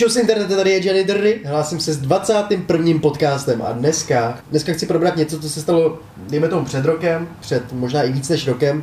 [0.00, 3.00] Čus internete, tady je Jenny Drry, hlásím se s 21.
[3.02, 5.98] podcastem a dneska, dneska chci probrat něco, co se stalo,
[6.30, 8.82] dejme tomu před rokem, před možná i víc než rokem,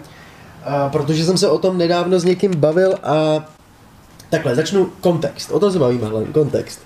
[0.64, 3.46] a protože jsem se o tom nedávno s někým bavil a
[4.30, 6.80] takhle, začnu kontext, o tom se bavíme hlavně, kontext.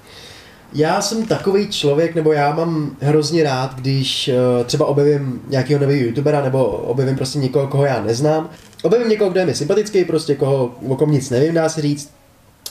[0.73, 6.05] Já jsem takový člověk, nebo já mám hrozně rád, když uh, třeba objevím nějakého nového
[6.05, 8.49] youtubera, nebo objevím prostě někoho, koho já neznám.
[8.83, 12.20] Objevím někoho, kdo je mi sympatický, prostě koho, o kom nic nevím, dá se říct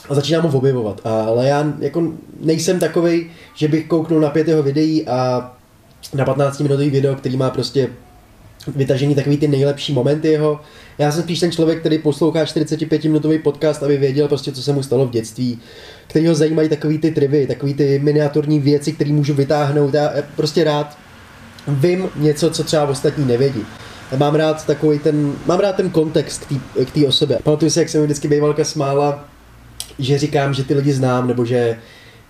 [0.09, 1.01] a začínám ho objevovat.
[1.03, 2.03] Ale já jako
[2.41, 5.51] nejsem takový, že bych kouknul na pět jeho videí a
[6.13, 7.89] na 15 minutový video, který má prostě
[8.75, 10.59] vytažení takový ty nejlepší momenty jeho.
[10.97, 14.73] Já jsem spíš ten člověk, který poslouchá 45 minutový podcast, aby věděl prostě, co se
[14.73, 15.59] mu stalo v dětství,
[16.07, 19.93] který ho zajímají takový ty trivy, takový ty miniaturní věci, které můžu vytáhnout.
[19.93, 20.97] Já prostě rád
[21.67, 23.65] vím něco, co třeba ostatní nevědí.
[24.17, 26.45] Mám rád takový ten, mám rád ten kontext
[26.85, 27.39] k té osobě.
[27.43, 29.25] Pamatuju si, jak se mi vždycky bývalka smála,
[29.99, 31.77] že říkám, že ty lidi znám, nebo že,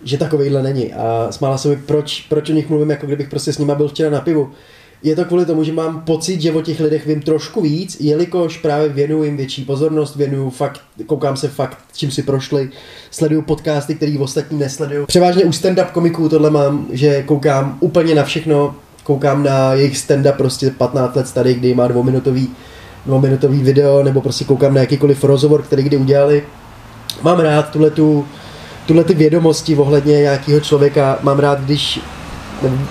[0.04, 0.92] že takovejhle není.
[0.92, 3.88] A smála se mi, proč, proč o nich mluvím, jako kdybych prostě s nima byl
[3.88, 4.50] včera na pivu.
[5.04, 8.58] Je to kvůli tomu, že mám pocit, že o těch lidech vím trošku víc, jelikož
[8.58, 12.70] právě věnuju jim větší pozornost, věnuju fakt, koukám se fakt, čím si prošli,
[13.10, 15.06] sleduju podcasty, který ostatní nesleduju.
[15.06, 20.36] Převážně u stand-up komiků tohle mám, že koukám úplně na všechno, koukám na jejich stand-up
[20.36, 22.48] prostě 15 let starý, kdy má dvouminutový,
[23.06, 26.42] dvouminutový video, nebo prostě koukám na jakýkoliv rozhovor, který kdy udělali
[27.22, 28.26] mám rád tuhle tu,
[28.86, 32.00] tuhle ty vědomosti ohledně nějakého člověka, mám rád, když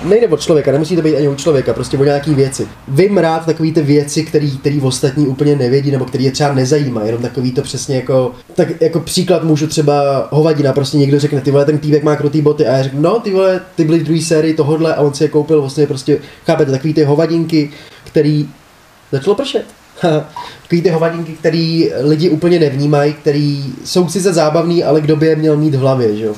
[0.03, 2.67] nejde o člověka, nemusí to být ani o člověka, prostě o nějaký věci.
[2.87, 7.03] Vím rád takový ty věci, který, který ostatní úplně nevědí, nebo který je třeba nezajímá,
[7.03, 11.51] jenom takový to přesně jako, tak jako příklad můžu třeba hovadina, prostě někdo řekne, ty
[11.51, 14.21] vole, ten týpek má krutý boty a já řeknu, no ty vole, ty byly druhý
[14.21, 17.69] sérii tohodle a on si je koupil vlastně prostě, chápete, takový ty hovadinky,
[18.03, 18.49] který
[19.11, 19.80] začalo pršet.
[20.61, 25.35] Takový ty hovadinky, který lidi úplně nevnímají, který jsou sice zábavný, ale kdo by je
[25.35, 26.33] měl mít v hlavě, že jo?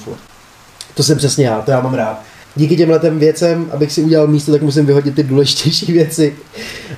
[0.93, 2.21] To jsem přesně já, to já mám rád.
[2.55, 6.35] Díky těmhle těm věcem, abych si udělal místo, tak musím vyhodit ty důležitější věci.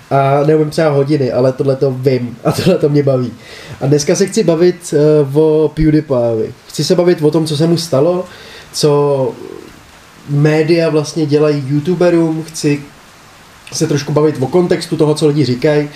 [0.10, 3.34] A neumím třeba hodiny, ale tohle to vím a tohle to mě baví.
[3.82, 4.94] A dneska se chci bavit
[5.34, 6.54] uh, o PewDiePieovi.
[6.68, 8.26] Chci se bavit o tom, co se mu stalo,
[8.74, 9.32] co
[10.30, 12.82] média vlastně dělají youtuberům, chci
[13.74, 15.90] se trošku bavit o kontextu toho, co lidi říkají,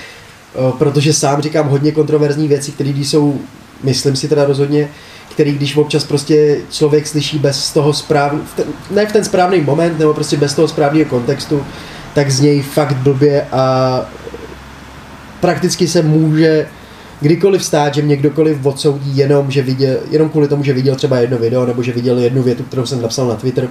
[0.78, 3.40] protože sám říkám hodně kontroverzní věci, které jsou,
[3.84, 4.90] myslím si teda rozhodně,
[5.32, 8.42] který když občas prostě člověk slyší bez toho správný,
[8.92, 11.66] ne v ten správný moment, nebo prostě bez toho správného kontextu,
[12.14, 14.02] tak z něj fakt blbě a
[15.40, 16.68] prakticky se může
[17.22, 21.18] kdykoliv stát, že mě kdokoliv odsoudí jenom, že viděl, jenom kvůli tomu, že viděl třeba
[21.18, 23.68] jedno video nebo že viděl jednu větu, kterou jsem napsal na Twitter.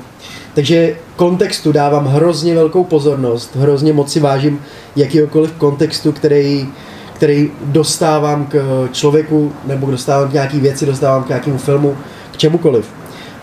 [0.54, 4.60] Takže kontextu dávám hrozně velkou pozornost, hrozně moc si vážím
[4.96, 6.68] jakýkoliv kontextu, který,
[7.14, 11.96] který dostávám k člověku nebo dostávám k nějaký věci, dostávám k nějakému filmu,
[12.32, 12.86] k čemukoliv.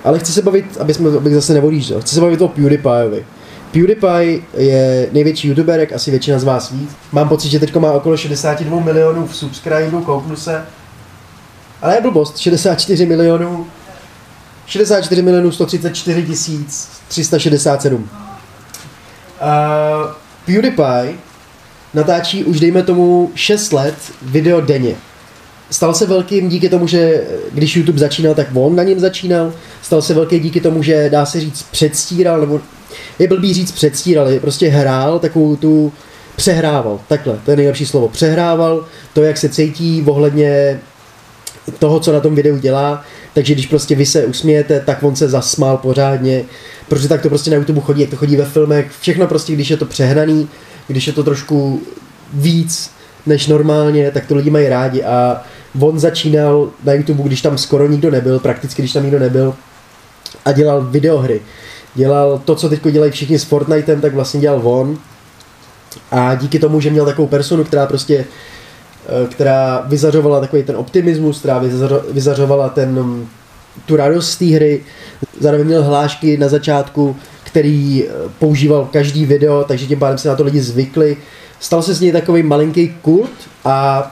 [0.03, 3.25] Ale chci se bavit, aby jsme, abych zase nevodížil, chci se bavit o PewDiePieovi.
[3.75, 6.87] PewDiePie je největší youtuber, jak asi většina z vás ví.
[7.11, 10.65] Mám pocit, že teď má okolo 62 milionů v subscribe, kouknu se.
[11.81, 13.67] Ale je blbost, 64 milionů
[14.65, 18.01] 64 milionů 134 tisíc 367.
[18.03, 18.09] Uh,
[20.45, 21.13] PewDiePie
[21.93, 24.95] natáčí už dejme tomu 6 let video denně.
[25.71, 29.53] Stal se velkým díky tomu, že když YouTube začínal, tak on na něm začínal.
[29.81, 32.61] Stal se velký díky tomu, že dá se říct předstíral, nebo
[33.19, 33.83] je blbý říct
[34.29, 35.93] je prostě hrál takovou tu,
[36.35, 40.79] přehrával, takhle, to je nejlepší slovo, přehrával to, jak se cítí ohledně
[41.79, 45.29] toho, co na tom videu dělá, takže když prostě vy se usmějete, tak on se
[45.29, 46.43] zasmál pořádně,
[46.87, 49.69] protože tak to prostě na YouTube chodí, jak to chodí ve filmech, všechno prostě, když
[49.69, 50.47] je to přehnaný,
[50.87, 51.81] když je to trošku
[52.33, 52.91] víc
[53.25, 55.03] než normálně, tak to lidi mají rádi.
[55.03, 55.43] A
[55.79, 59.55] on začínal na YouTube, když tam skoro nikdo nebyl, prakticky když tam nikdo nebyl
[60.45, 61.41] a dělal videohry
[61.95, 64.97] dělal to, co teď dělají všichni s Fortnitem, tak vlastně dělal on.
[66.11, 68.25] A díky tomu, že měl takovou personu, která prostě
[69.05, 71.61] eh, která vyzařovala takový ten optimismus, která
[72.11, 73.25] vyzařovala ten,
[73.85, 74.83] tu radost z té hry,
[75.39, 80.35] zároveň měl hlášky na začátku, který eh, používal každý video, takže tím pádem se na
[80.35, 81.17] to lidi zvykli.
[81.59, 83.31] Stal se z něj takový malinký kult
[83.65, 84.11] a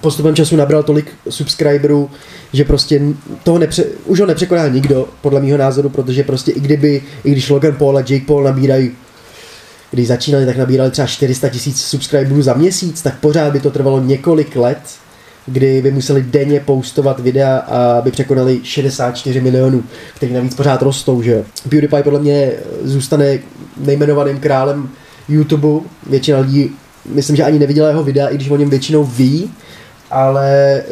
[0.00, 2.10] postupem času nabral tolik subscriberů,
[2.52, 3.00] že prostě
[3.42, 7.50] toho nepře, už ho nepřekoná nikdo, podle mého názoru, protože prostě i kdyby, i když
[7.50, 8.90] Logan Paul a Jake Paul nabírají
[9.94, 14.00] když začínali, tak nabírali třeba 400 tisíc subscriberů za měsíc, tak pořád by to trvalo
[14.00, 14.78] několik let,
[15.46, 19.84] kdy by museli denně postovat videa a by překonali 64 milionů,
[20.16, 22.52] který navíc pořád rostou, že PewDiePie podle mě
[22.82, 23.38] zůstane
[23.76, 24.88] nejmenovaným králem
[25.28, 26.70] YouTube, většina lidí
[27.06, 29.50] myslím, že ani neviděla jeho videa, i když o něm většinou ví,
[30.14, 30.82] ale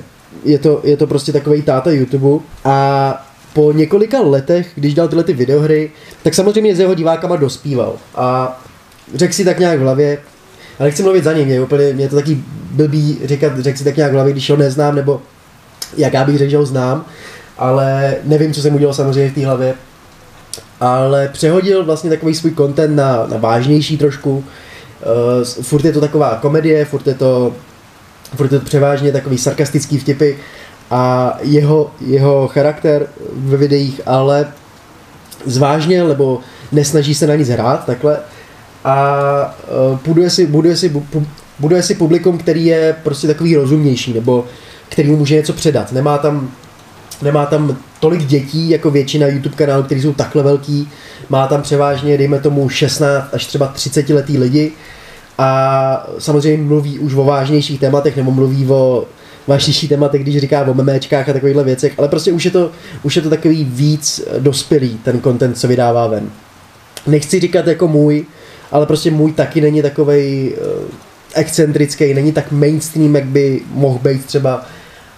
[0.44, 5.24] je to, je to prostě takový táta YouTube a po několika letech, když dělal tyhle
[5.24, 5.90] ty videohry,
[6.22, 7.96] tak samozřejmě s jeho divákama dospíval.
[8.14, 8.60] A
[9.14, 10.18] řekl si tak nějak v hlavě,
[10.78, 12.38] ale chci mluvit za ním, mě, úplně, mě to taky
[12.70, 15.22] blbý říkat, řekl si tak nějak v hlavě, když ho neznám, nebo
[15.96, 17.04] jak já bych řekl, že ho znám,
[17.58, 19.74] ale nevím, co jsem udělal samozřejmě v té hlavě.
[20.80, 24.30] Ale přehodil vlastně takový svůj content na, na vážnější trošku.
[24.30, 27.54] Uh, furt je to taková komedie, furt je to,
[28.36, 30.32] furt je to převážně takový sarkastický vtipy
[30.90, 34.46] a jeho, jeho charakter ve videích ale
[35.46, 36.40] zvážně, nebo
[36.72, 38.18] nesnaží se na nic hrát takhle
[38.84, 39.54] a
[39.92, 41.06] uh, buduje, si, buduje, si, bu,
[41.58, 44.44] buduje si publikum, který je prostě takový rozumnější, nebo
[44.88, 45.92] který mu může něco předat.
[45.92, 46.50] Nemá tam,
[47.22, 50.88] nemá tam tolik dětí, jako většina YouTube kanálů, který jsou takhle velký.
[51.28, 54.72] Má tam převážně, dejme tomu, 16 až třeba 30 letý lidi
[55.38, 59.04] a samozřejmě mluví už o vážnějších tématech, nebo mluví o
[59.46, 62.70] vážnější tématech, když říká o memečkách a takovýchhle věcech, ale prostě už je to,
[63.02, 66.30] už je to takový víc dospělý, ten content, co vydává ven.
[67.06, 68.24] Nechci říkat jako můj,
[68.72, 70.82] ale prostě můj taky není takovej uh,
[71.34, 74.66] excentrický, není tak mainstream, jak by mohl být třeba.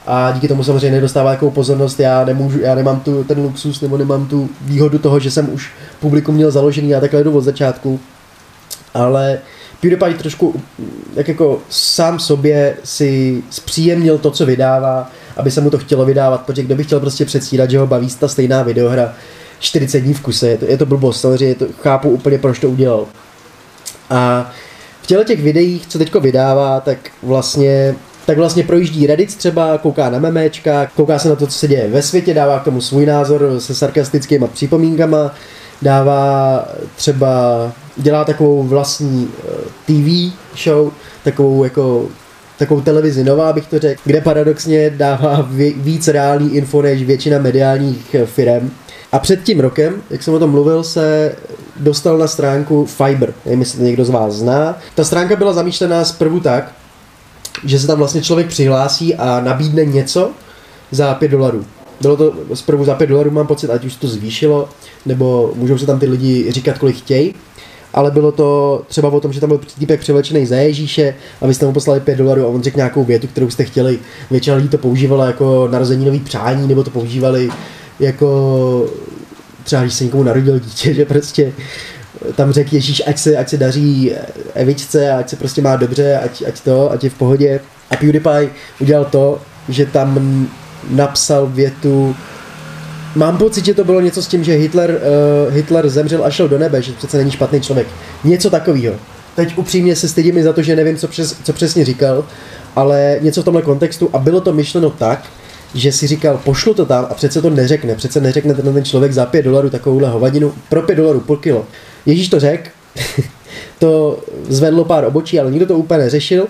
[0.07, 3.99] A díky tomu samozřejmě nedostává takovou pozornost, já, nemůžu, já nemám tu, ten luxus nebo
[3.99, 5.71] nemám tu výhodu toho, že jsem už
[6.01, 8.01] publikum měl založený, já takhle jdu od začátku,
[8.95, 9.39] ale
[9.81, 10.63] PewDiePie trošku
[11.17, 16.41] jak jako sám sobě si zpříjemnil to, co vydává, aby se mu to chtělo vydávat,
[16.41, 19.15] protože kdo by chtěl prostě předstírat, že ho baví ta stejná videohra
[19.59, 22.71] 40 dní v kuse, je to, je to blbost, samozřejmě to, chápu úplně, proč to
[22.71, 23.07] udělal.
[24.11, 24.53] A
[25.03, 27.95] v těle těch videích, co teďko vydává, tak vlastně
[28.27, 31.89] tak vlastně projíždí Reddit třeba, kouká na memečka, kouká se na to, co se děje
[31.89, 35.35] ve světě, dává k tomu svůj názor se sarkastickými připomínkama,
[35.85, 36.65] dává
[36.97, 37.29] třeba,
[37.97, 39.53] dělá takovou vlastní eh,
[39.87, 40.35] TV
[40.65, 40.93] show,
[41.25, 42.07] takovou jako
[42.59, 48.15] takovou televizi nová, bych to řekl, kde paradoxně dává víc reálný info než většina mediálních
[48.15, 48.71] eh, firm.
[49.13, 51.35] A před tím rokem, jak jsem o tom mluvil, se
[51.77, 53.35] dostal na stránku Fiber.
[53.45, 54.79] Nevím, jestli to někdo z vás zná.
[54.95, 56.73] Ta stránka byla zamýšlená zprvu tak,
[57.65, 60.31] že se tam vlastně člověk přihlásí a nabídne něco
[60.91, 61.65] za 5 dolarů.
[62.01, 64.69] Bylo to zprvu za 5 dolarů, mám pocit, ať už to zvýšilo,
[65.07, 67.35] nebo můžou se tam ty lidi říkat, kolik chtějí.
[67.95, 71.55] Ale bylo to třeba o tom, že tam byl týpek převlečený za Ježíše a vy
[71.55, 73.99] jste mu poslali 5 dolarů a on řekl nějakou větu, kterou jste chtěli.
[74.31, 77.49] Většina lidí to používala jako nový přání, nebo to používali
[78.01, 78.87] jako
[79.65, 81.53] třeba když se někomu narodil dítě, že prostě
[82.35, 84.13] tam řekl Ježíš, ať se, ať se daří
[84.55, 87.61] Evičce, ať se prostě má dobře, ať, ať to, ať je v pohodě.
[87.91, 88.51] A PewDiePie
[88.81, 90.49] udělal to, že tam
[90.91, 92.17] napsal větu,
[93.15, 96.49] mám pocit, že to bylo něco s tím, že Hitler, uh, Hitler zemřel a šel
[96.49, 97.87] do nebe, že přece není špatný člověk.
[98.25, 98.95] Něco takového.
[99.37, 102.25] Teď upřímně se stydím za to, že nevím, co, přes, co přesně říkal,
[102.77, 105.25] ale něco v tomhle kontextu a bylo to myšleno tak,
[105.75, 109.13] že si říkal, pošlu to tam a přece to neřekne, přece neřekne ten, ten člověk
[109.13, 111.67] za 5 dolarů takovouhle hovadinu, pro 5 dolarů půl kilo.
[112.07, 112.71] Ježíš to řekl,
[113.79, 116.47] to zvedlo pár obočí, ale nikdo to úplně neřešil.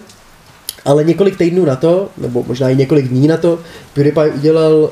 [0.84, 3.58] Ale několik týdnů na to, nebo možná i několik dní na to,
[3.92, 4.90] PewDiePie udělal, uh,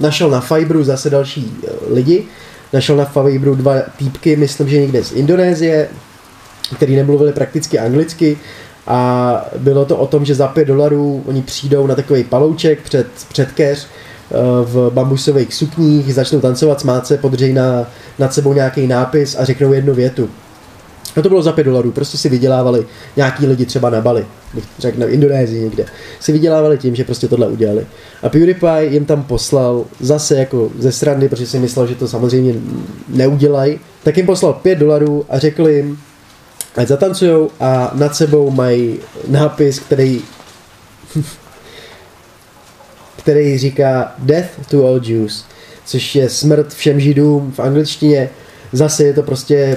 [0.00, 2.24] našel na Fiberu zase další uh, lidi,
[2.72, 5.88] našel na Fiberu dva týpky, myslím, že někde z Indonésie,
[6.76, 8.38] který nemluvili prakticky anglicky.
[8.86, 13.06] A bylo to o tom, že za 5 dolarů oni přijdou na takový palouček před,
[13.28, 14.34] před keř eh,
[14.64, 17.86] v bambusových sukních, začnou tancovat, smát podřej na,
[18.18, 20.30] nad sebou nějaký nápis a řeknou jednu větu.
[21.16, 24.26] A to bylo za 5 dolarů, prostě si vydělávali nějaký lidi třeba na Bali,
[24.78, 25.86] řekne v Indonésii někde,
[26.20, 27.86] si vydělávali tím, že prostě tohle udělali.
[28.22, 32.54] A PewDiePie jim tam poslal zase jako ze srandy, protože si myslel, že to samozřejmě
[33.08, 35.98] neudělají, tak jim poslal 5 dolarů a řekl jim,
[36.76, 40.20] ať zatancujou a nad sebou mají nápis, který
[43.16, 45.44] který říká Death to all Jews,
[45.84, 48.30] což je smrt všem židům v angličtině.
[48.72, 49.76] Zase je to prostě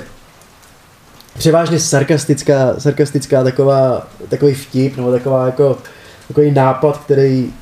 [1.37, 5.77] převážně sarkastická, sarkastická taková, takový vtip, nebo taková jako,
[6.27, 7.53] takový nápad, který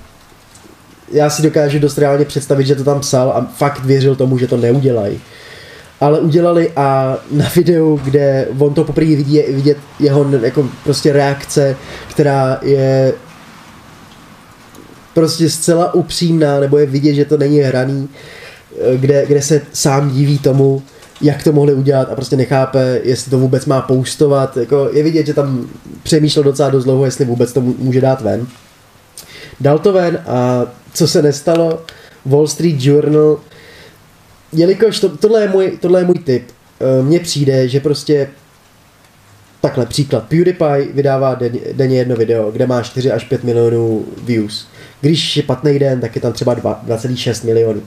[1.11, 4.47] já si dokážu dost reálně představit, že to tam psal a fakt věřil tomu, že
[4.47, 5.21] to neudělají.
[5.99, 11.75] Ale udělali a na videu, kde on to poprvé vidí, vidět jeho jako prostě reakce,
[12.09, 13.13] která je
[15.13, 18.09] prostě zcela upřímná, nebo je vidět, že to není hraný,
[18.95, 20.83] kde, kde se sám diví tomu,
[21.21, 24.57] jak to mohli udělat a prostě nechápe, jestli to vůbec má poustovat.
[24.57, 25.69] Jako je vidět, že tam
[26.03, 28.47] přemýšlel docela dost dlouho, jestli vůbec to může dát ven.
[29.59, 31.81] Dal to ven a co se nestalo,
[32.25, 33.37] Wall Street Journal
[34.53, 36.47] jelikož to, tohle, je můj, tohle je můj tip,
[36.79, 38.29] eh, mně přijde, že prostě
[39.61, 44.67] takhle příklad, PewDiePie vydává den, denně jedno video, kde má 4 až 5 milionů views.
[45.01, 47.81] Když je patný den, tak je tam třeba 2,6 milionů.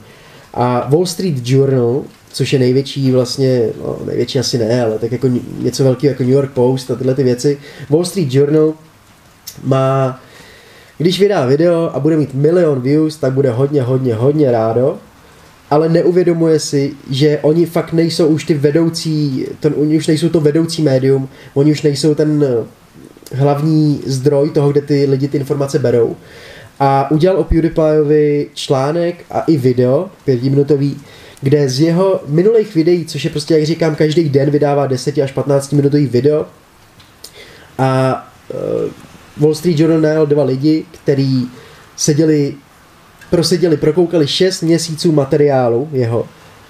[0.53, 2.03] A Wall Street Journal,
[2.35, 5.27] což je největší vlastně, no největší asi ne, ale tak jako
[5.59, 7.57] něco velkého jako New York Post a tyhle ty věci.
[7.89, 8.73] Wall Street Journal
[9.63, 10.19] má,
[10.97, 14.97] když vydá video a bude mít milion views, tak bude hodně, hodně, hodně rádo,
[15.69, 20.39] ale neuvědomuje si, že oni fakt nejsou už ty vedoucí, ten, oni už nejsou to
[20.39, 22.45] vedoucí médium, oni už nejsou ten
[23.31, 26.15] hlavní zdroj toho, kde ty lidi ty informace berou.
[26.79, 30.97] A udělal o PewDiePieovi článek a i video, pětiminutový,
[31.41, 35.31] kde z jeho minulých videí, což je prostě, jak říkám, každý den vydává 10 až
[35.31, 36.45] 15 minutový video
[37.77, 38.91] a uh,
[39.37, 41.49] Wall Street Journal najal dva lidi, kteří
[41.95, 42.55] seděli,
[43.29, 46.27] proseděli, prokoukali 6 měsíců materiálu jeho,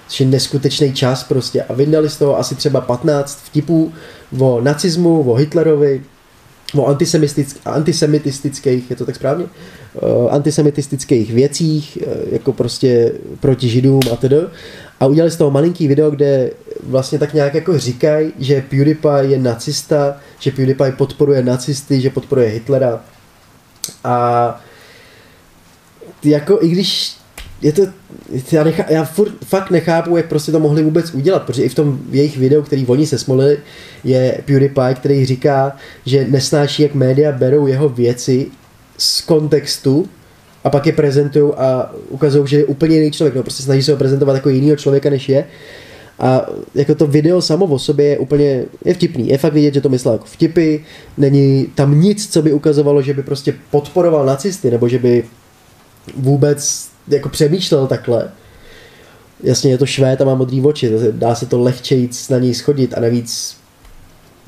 [0.08, 3.92] což je neskutečný čas prostě a vydali z toho asi třeba 15 vtipů
[4.38, 6.02] o nacismu, o Hitlerovi,
[6.74, 6.86] o
[7.64, 9.44] antisemitistických, je to tak správně?
[9.44, 14.36] Uh, antisemitistických věcích, uh, jako prostě proti židům a tedy.
[15.00, 16.50] A udělali z toho malinký video, kde
[16.82, 22.48] vlastně tak nějak jako říkají, že PewDiePie je nacista, že PewDiePie podporuje nacisty, že podporuje
[22.48, 23.00] Hitlera.
[24.04, 24.60] A
[26.24, 27.16] jako i když
[27.62, 27.82] je to,
[28.52, 31.74] já, nechá, já furt, fakt nechápu, jak prostě to mohli vůbec udělat, protože i v
[31.74, 33.58] tom jejich videu, který oni se smolili,
[34.04, 38.46] je PewDiePie, který říká, že nesnáší, jak média berou jeho věci
[38.98, 40.08] z kontextu
[40.64, 43.92] a pak je prezentují a ukazují, že je úplně jiný člověk, no prostě snaží se
[43.92, 45.44] ho prezentovat jako jinýho člověka, než je.
[46.18, 49.80] A jako to video samo o sobě je úplně, je vtipný, je fakt vidět, že
[49.80, 50.76] to myslel jako vtipy,
[51.18, 55.24] není tam nic, co by ukazovalo, že by prostě podporoval nacisty, nebo že by
[56.16, 58.30] vůbec jako přemýšlel takhle.
[59.42, 62.94] Jasně je to švéd a má modrý oči, dá se to lehčej na něj schodit
[62.94, 63.56] a navíc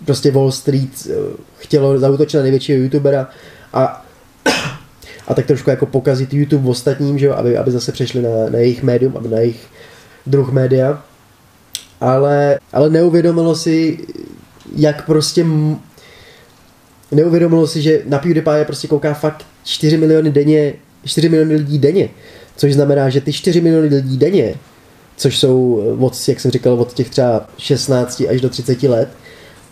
[0.04, 1.14] prostě Wall Street eh,
[1.58, 3.28] chtělo zautočit na největšího youtubera
[3.72, 4.04] a
[5.28, 8.58] a tak trošku jako pokazit YouTube ostatním, že jo, aby, aby zase přešli na, na
[8.58, 9.66] jejich médium, aby na jejich
[10.26, 11.02] druh média.
[12.00, 13.98] Ale, ale neuvědomilo si,
[14.76, 15.46] jak prostě
[17.12, 20.74] neuvědomilo si, že na PewDiePie prostě kouká fakt 4 miliony denně,
[21.04, 22.08] 4 miliony lidí denně.
[22.58, 24.54] Což znamená, že ty 4 miliony lidí denně,
[25.16, 29.08] což jsou od, jak jsem říkal, od těch třeba 16 až do 30 let,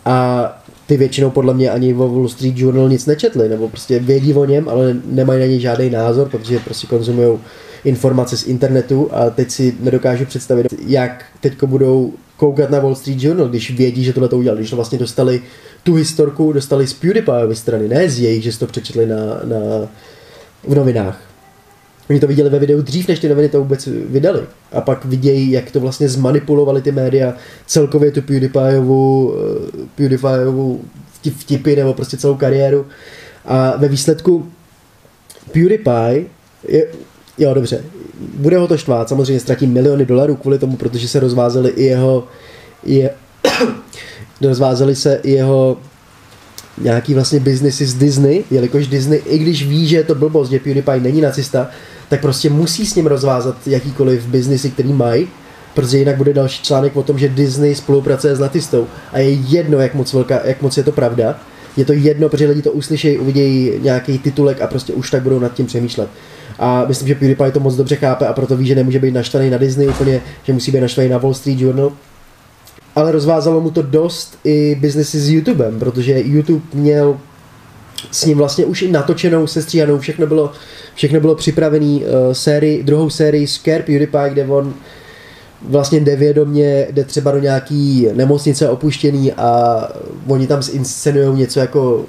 [0.05, 0.47] a
[0.85, 4.45] ty většinou podle mě ani o Wall Street Journal nic nečetli, nebo prostě vědí o
[4.45, 7.39] něm, ale nemají na něj žádný názor, protože prostě konzumují
[7.83, 13.23] informace z internetu a teď si nedokážu představit, jak teďko budou koukat na Wall Street
[13.23, 15.41] Journal, když vědí, že tohle to udělali, když to vlastně dostali
[15.83, 19.57] tu historku, dostali z PewDiePieovy strany, ne z jejich, že si to přečetli na, na,
[20.67, 21.21] v novinách.
[22.09, 24.41] Oni to viděli ve videu dřív, než ty noviny to vůbec vydali.
[24.71, 27.33] A pak vidějí, jak to vlastně zmanipulovali ty média,
[27.65, 30.81] celkově tu PewDiePieovu, eh, PewDiePieovu
[31.37, 32.85] vtipy nebo prostě celou kariéru.
[33.45, 34.49] A ve výsledku
[35.51, 36.25] PewDiePie
[36.67, 36.87] je,
[37.37, 37.83] jo dobře,
[38.33, 42.27] bude ho to štvát, samozřejmě ztratí miliony dolarů kvůli tomu, protože se rozvázely i jeho,
[42.83, 43.09] je,
[44.41, 45.77] rozvázely se i jeho
[46.77, 50.59] nějaký vlastně biznesy z Disney, jelikož Disney, i když ví, že je to blbost, že
[50.59, 51.69] PewDiePie není nacista,
[52.09, 55.27] tak prostě musí s ním rozvázat jakýkoliv biznisy, který mají,
[55.73, 59.79] protože jinak bude další článek o tom, že Disney spolupracuje s nacistou a je jedno,
[59.79, 61.39] jak moc, velká, jak moc je to pravda.
[61.77, 65.39] Je to jedno, protože lidi to uslyšejí, uvidějí nějaký titulek a prostě už tak budou
[65.39, 66.09] nad tím přemýšlet.
[66.59, 69.49] A myslím, že PewDiePie to moc dobře chápe a proto ví, že nemůže být naštvaný
[69.49, 71.91] na Disney úplně, že musí být naštvaný na Wall Street Journal.
[72.95, 77.17] Ale rozvázalo mu to dost i biznesy s YouTubem, protože YouTube měl
[78.11, 80.51] s ním vlastně už i natočenou, sestříhanou, všechno bylo,
[80.95, 84.73] všechno bylo připravený uh, sérii, druhou sérii Scare PewDiePie, kde on
[85.61, 89.79] vlastně jde vědomě, jde třeba do nějaký nemocnice opuštěný a
[90.27, 92.05] oni tam zinscenují něco jako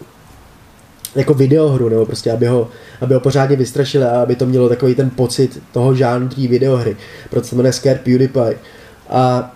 [1.14, 2.68] jako videohru, nebo prostě, aby ho,
[3.00, 6.96] aby ho pořádně vystrašili a aby to mělo takový ten pocit toho žánru videohry.
[7.30, 8.58] Proto se jmenuje Scare PewDiePie.
[9.10, 9.54] A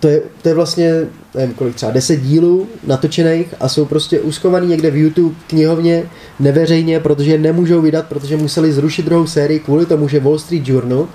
[0.00, 4.66] to je, to je vlastně, nevím kolik, třeba 10 dílů natočených a jsou prostě uskovaný
[4.66, 6.02] někde v YouTube knihovně
[6.40, 10.68] neveřejně, protože je nemůžou vydat, protože museli zrušit druhou sérii kvůli tomu, že Wall Street
[10.68, 11.08] Journal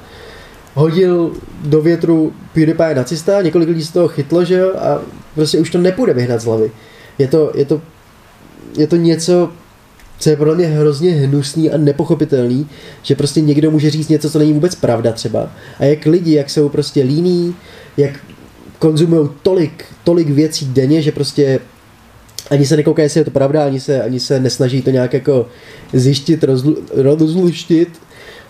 [0.74, 1.32] hodil
[1.63, 5.01] do větru PewDiePie nacista, několik lidí z toho chytlo, že jo, a
[5.36, 6.72] prostě už to nepůjde vyhnat z hlavy.
[7.18, 7.82] Je to, je to,
[8.78, 9.50] je to něco,
[10.20, 12.68] co je podle mě hrozně hnusný a nepochopitelný,
[13.01, 15.51] že prostě někdo může říct něco, co není vůbec pravda třeba.
[15.80, 17.56] A jak lidi, jak jsou prostě líní,
[17.98, 18.20] jak
[18.79, 21.59] konzumují tolik, tolik věcí denně, že prostě
[22.50, 25.48] ani se nekoukají, jestli je to pravda, ani se, ani se nesnaží to nějak jako
[25.93, 27.89] zjištit, rozlu, rozluštit,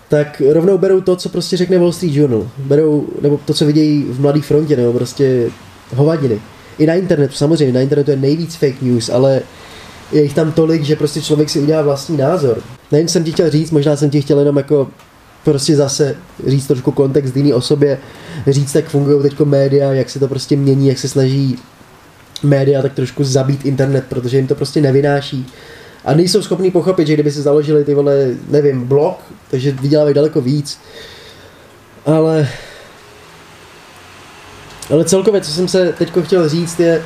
[0.08, 2.48] tak rovnou berou to, co prostě řekne Wall Street Journal.
[2.58, 5.50] Berou, nebo to, co vidějí v Mladé frontě, nebo prostě
[5.94, 6.40] hovadiny.
[6.78, 9.42] I na internetu, samozřejmě, na internetu je nejvíc fake news, ale
[10.12, 12.62] je jich tam tolik, že prostě člověk si udělá vlastní názor.
[12.92, 14.88] Nevím, jsem ti chtěl říct, možná jsem ti chtěl jenom jako
[15.44, 16.16] prostě zase
[16.46, 17.98] říct trošku kontext jiný osobě,
[18.46, 21.58] říct, jak fungují teď média, jak se to prostě mění, jak se snaží
[22.42, 25.46] média tak trošku zabít internet, protože jim to prostě nevynáší.
[26.04, 29.18] A nejsou schopní pochopit, že kdyby si založili ty vole, nevím, blog,
[29.50, 30.78] takže vydělávají daleko víc.
[32.06, 32.48] Ale
[34.90, 37.02] ale celkově, co jsem se teď chtěl říct, je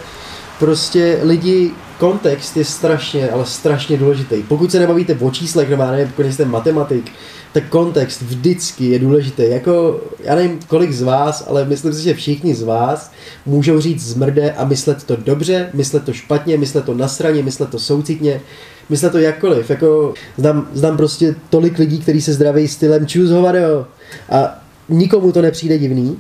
[0.59, 4.43] prostě lidi, kontext je strašně, ale strašně důležitý.
[4.43, 7.13] Pokud se nebavíte o číslech, nebo nevím, pokud jste matematik,
[7.55, 9.43] tak kontext vždycky je důležitý.
[9.49, 13.13] Jako, já nevím, kolik z vás, ale myslím si, že všichni z vás
[13.47, 17.79] můžou říct zmrde a myslet to dobře, myslet to špatně, myslet to nasraně, myslet to
[17.79, 18.41] soucitně,
[18.89, 19.71] myslet to jakkoliv.
[19.71, 23.87] Jako, znám, znám prostě tolik lidí, kteří se zdraví stylem choose hovado
[24.31, 24.59] a
[24.89, 26.19] nikomu to nepřijde divný,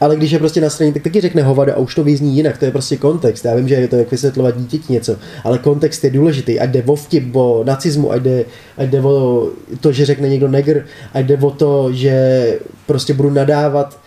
[0.00, 2.58] ale když je prostě na straně, tak taky řekne hovado a už to vyzní jinak,
[2.58, 3.44] to je prostě kontext.
[3.44, 6.82] Já vím, že je to jak vysvětlovat dítěti něco, ale kontext je důležitý, ať jde
[6.82, 8.44] o vtip, o nacismu, ať jde,
[8.76, 9.48] ať jde o
[9.80, 10.84] to, že řekne někdo negr,
[11.14, 13.98] ať jde o to, že prostě budu nadávat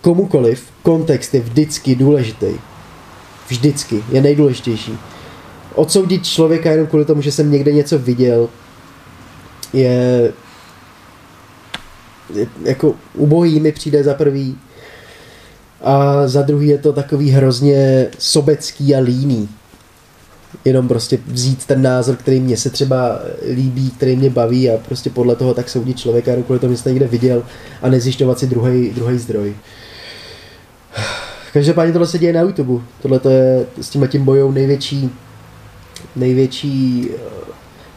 [0.00, 2.46] komukoliv, kontext je vždycky důležitý.
[3.48, 4.98] Vždycky, je nejdůležitější.
[5.74, 8.48] Odsoudit člověka jenom kvůli tomu, že jsem někde něco viděl,
[9.72, 10.32] je,
[12.34, 14.58] je jako ubohý mi přijde za prvý
[15.80, 19.48] a za druhý je to takový hrozně sobecký a líný.
[20.64, 23.20] Jenom prostě vzít ten názor, který mě se třeba
[23.54, 26.90] líbí, který mě baví a prostě podle toho tak soudit člověka, jenom kvůli tomu, jste
[26.90, 27.42] někde viděl
[27.82, 29.54] a nezjišťovat si druhý zdroj.
[31.52, 32.84] Každopádně tohle se děje na YouTube.
[33.02, 35.10] Tohle to je s tím tím bojou největší,
[36.16, 37.18] největší eh,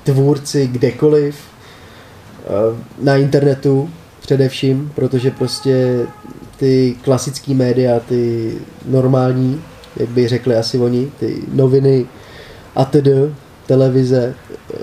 [0.04, 2.50] tvůrci kdekoliv eh,
[3.02, 6.06] na internetu především, protože prostě
[6.62, 8.53] ty klasické média, ty
[8.86, 9.62] normální,
[9.98, 12.06] jak by řekli asi oni, ty noviny
[12.75, 13.12] a tedy
[13.65, 14.34] televize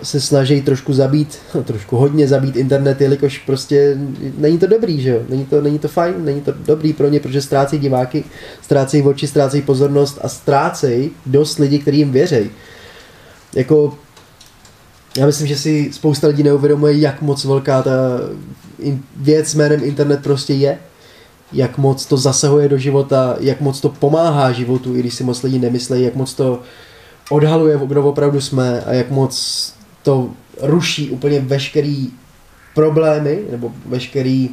[0.03, 3.97] se snaží trošku zabít, trošku hodně zabít internet, jelikož prostě
[4.39, 5.21] není to dobrý, že jo?
[5.29, 8.25] Není to, není to fajn, není to dobrý pro ně, protože ztrácejí diváky,
[8.63, 12.51] ztrácejí oči, ztrácejí pozornost a ztrácejí dost lidí, kteří jim věří.
[13.55, 13.99] Jako
[15.19, 17.91] já myslím, že si spousta lidí neuvědomuje, jak moc velká ta
[19.17, 20.79] věc jménem internet prostě je
[21.53, 25.43] jak moc to zasahuje do života, jak moc to pomáhá životu, i když si moc
[25.43, 26.61] lidí nemyslejí, jak moc to
[27.31, 30.31] odhaluje, kdo opravdu jsme a jak moc to
[30.63, 32.11] ruší úplně veškerý
[32.75, 34.51] problémy nebo veškerý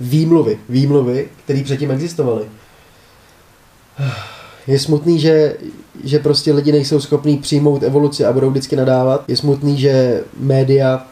[0.00, 2.44] výmluvy, výmluvy, které předtím existovaly.
[4.66, 5.56] Je smutný, že,
[6.04, 9.24] že prostě lidi nejsou schopní přijmout evoluci a budou vždycky nadávat.
[9.28, 11.06] Je smutný, že média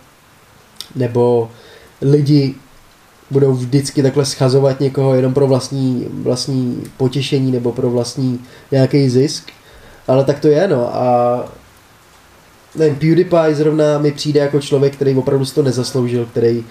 [0.95, 1.51] nebo
[2.03, 2.55] lidi
[3.31, 9.51] budou vždycky takhle schazovat někoho jenom pro vlastní, vlastní potěšení nebo pro vlastní nějaký zisk.
[10.09, 10.97] Ale tak to je, no.
[10.97, 11.45] A
[12.75, 16.65] nevím, PewDiePie zrovna mi přijde jako člověk, který opravdu si to nezasloužil, který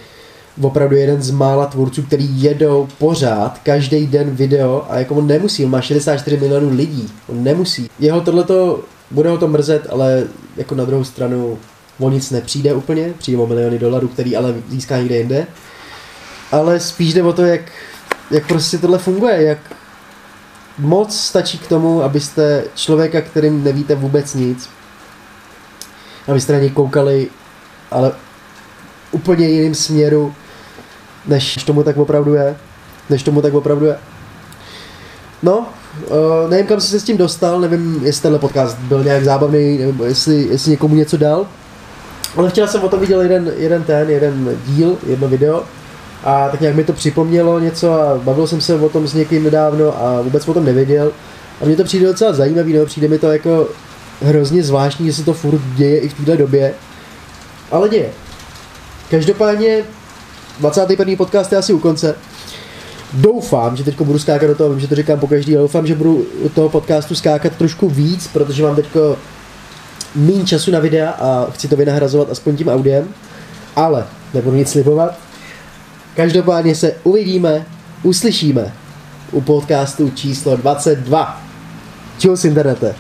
[0.62, 5.66] opravdu jeden z mála tvůrců, který jedou pořád, každý den video a jako on nemusí,
[5.66, 7.90] on má 64 milionů lidí, on nemusí.
[8.00, 8.80] Jeho tohleto,
[9.12, 10.24] bude ho to mrzet, ale
[10.58, 11.58] jako na druhou stranu
[12.00, 15.48] o nic nepřijde úplně, přijde o miliony dolarů, který ale získá někde jinde
[16.52, 17.62] ale spíš jde o to, jak,
[18.32, 19.58] jak prostě tohle funguje, jak
[20.78, 24.70] moc stačí k tomu, abyste člověka, kterým nevíte vůbec nic,
[26.28, 27.28] abyste na něj koukali,
[27.92, 28.12] ale
[29.12, 30.34] úplně jiným směru,
[31.26, 32.56] než tomu tak opravdu je.
[33.10, 33.98] Než tomu tak opravdu je.
[35.44, 39.24] No, uh, nevím, kam jsi se s tím dostal, nevím, jestli tenhle podcast byl nějak
[39.24, 41.48] zábavný, nevím, jestli, jestli někomu něco dal.
[42.38, 45.64] Ale včera jsem o tom viděl jeden, jeden ten, jeden díl, jedno video,
[46.26, 49.44] a tak nějak mi to připomnělo něco a bavil jsem se o tom s někým
[49.44, 51.12] nedávno a vůbec o tom nevěděl.
[51.62, 53.68] A mně to přijde docela zajímavý, no přijde mi to jako
[54.22, 56.74] hrozně zvláštní, že se to furt děje i v této době.
[57.72, 58.10] Ale děje.
[59.10, 59.84] Každopádně
[60.60, 61.16] 21.
[61.18, 62.16] podcast je asi u konce.
[63.14, 65.88] Doufám, že teď budu skákat do toho, vím, že to říkám po každý, ale doufám,
[65.88, 68.86] že budu do toho podcastu skákat trošku víc, protože mám teď
[70.16, 73.08] méně času na videa a chci to vynahrazovat aspoň tím audiem.
[73.76, 75.25] Ale nebudu nic slibovat.
[76.16, 77.66] Každopádně se uvidíme,
[78.04, 78.74] uslyšíme
[79.32, 81.42] u podcastu číslo 22.
[82.20, 82.96] Čus internete.